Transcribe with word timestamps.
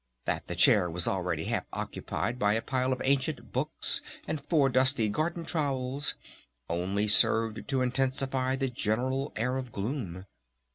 That 0.25 0.47
the 0.47 0.55
chair 0.55 0.89
was 0.89 1.07
already 1.07 1.43
half 1.43 1.65
occupied 1.71 2.39
by 2.39 2.55
a 2.55 2.63
pile 2.63 2.91
of 2.91 3.03
ancient 3.05 3.51
books 3.53 4.01
and 4.27 4.41
four 4.41 4.67
dusty 4.67 5.09
garden 5.09 5.45
trowels 5.45 6.15
only 6.67 7.07
served 7.07 7.67
to 7.67 7.83
intensify 7.83 8.55
the 8.55 8.69
general 8.71 9.31
air 9.35 9.57
of 9.57 9.71
gloom. 9.71 10.25